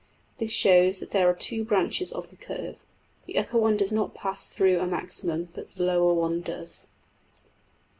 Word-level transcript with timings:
This 0.39 0.49
shows 0.49 0.97
that 0.97 1.11
there 1.11 1.29
are 1.29 1.35
two 1.35 1.63
branches 1.63 2.11
of 2.11 2.31
the 2.31 2.35
curve; 2.35 2.83
the 3.27 3.37
upper 3.37 3.59
one 3.59 3.77
does 3.77 3.91
not 3.91 4.15
pass 4.15 4.47
through 4.47 4.79
a 4.79 4.87
maximum, 4.87 5.49
but 5.53 5.75
the 5.75 5.83
lower 5.83 6.15
one 6.15 6.41
does. 6.41 6.87